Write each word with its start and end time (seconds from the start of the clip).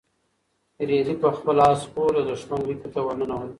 رېدي 0.89 1.15
په 1.21 1.29
خپل 1.37 1.57
اس 1.67 1.79
سپور 1.85 2.11
د 2.15 2.19
دښمن 2.31 2.59
لیکو 2.69 2.87
ته 2.93 2.99
ورننوت. 3.03 3.49